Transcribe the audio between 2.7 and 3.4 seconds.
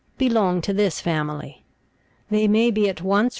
be at once Fig.